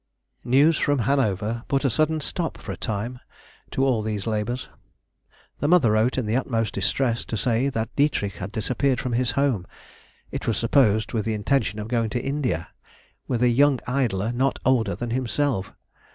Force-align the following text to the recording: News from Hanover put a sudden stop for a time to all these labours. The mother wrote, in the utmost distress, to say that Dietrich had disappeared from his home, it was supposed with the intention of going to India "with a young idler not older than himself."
News 0.43 0.79
from 0.79 0.97
Hanover 0.97 1.63
put 1.67 1.85
a 1.85 1.89
sudden 1.91 2.21
stop 2.21 2.57
for 2.57 2.71
a 2.71 2.75
time 2.75 3.19
to 3.69 3.85
all 3.85 4.01
these 4.01 4.25
labours. 4.25 4.67
The 5.59 5.67
mother 5.67 5.91
wrote, 5.91 6.17
in 6.17 6.25
the 6.25 6.35
utmost 6.35 6.73
distress, 6.73 7.23
to 7.25 7.37
say 7.37 7.69
that 7.69 7.95
Dietrich 7.95 8.37
had 8.37 8.51
disappeared 8.51 8.99
from 8.99 9.13
his 9.13 9.29
home, 9.29 9.67
it 10.31 10.47
was 10.47 10.57
supposed 10.57 11.13
with 11.13 11.25
the 11.25 11.35
intention 11.35 11.77
of 11.77 11.87
going 11.87 12.09
to 12.09 12.19
India 12.25 12.69
"with 13.27 13.43
a 13.43 13.49
young 13.49 13.79
idler 13.85 14.31
not 14.31 14.57
older 14.65 14.95
than 14.95 15.11
himself." 15.11 15.71